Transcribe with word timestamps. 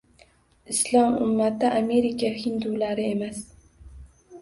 Islom 0.73 1.11
ummati 1.25 1.65
Amerika 1.81 2.25
hindulari 2.41 3.03
emas! 3.15 3.37